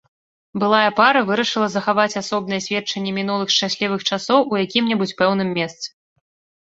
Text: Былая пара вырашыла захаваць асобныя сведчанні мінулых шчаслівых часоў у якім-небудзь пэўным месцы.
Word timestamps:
Былая 0.61 0.91
пара 0.99 1.19
вырашыла 1.27 1.67
захаваць 1.73 2.19
асобныя 2.21 2.63
сведчанні 2.67 3.11
мінулых 3.21 3.49
шчаслівых 3.59 4.01
часоў 4.13 4.39
у 4.55 4.63
якім-небудзь 4.65 5.17
пэўным 5.21 5.49
месцы. 5.59 5.87